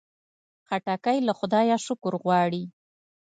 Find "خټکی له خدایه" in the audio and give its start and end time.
0.67-1.77